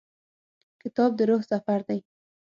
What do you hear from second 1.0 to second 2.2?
د روح سفر دی.